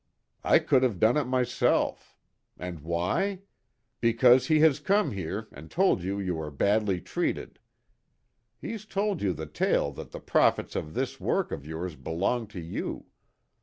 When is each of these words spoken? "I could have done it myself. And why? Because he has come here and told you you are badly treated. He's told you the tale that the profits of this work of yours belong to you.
"I 0.43 0.57
could 0.57 0.81
have 0.81 0.99
done 0.99 1.15
it 1.15 1.25
myself. 1.27 2.17
And 2.57 2.79
why? 2.79 3.41
Because 3.99 4.47
he 4.47 4.59
has 4.61 4.79
come 4.79 5.11
here 5.11 5.47
and 5.51 5.69
told 5.69 6.01
you 6.01 6.19
you 6.19 6.39
are 6.41 6.49
badly 6.49 6.99
treated. 6.99 7.59
He's 8.59 8.85
told 8.87 9.21
you 9.21 9.31
the 9.31 9.45
tale 9.45 9.91
that 9.91 10.09
the 10.09 10.19
profits 10.19 10.75
of 10.75 10.95
this 10.95 11.19
work 11.19 11.51
of 11.51 11.67
yours 11.67 11.95
belong 11.95 12.47
to 12.47 12.59
you. 12.59 13.05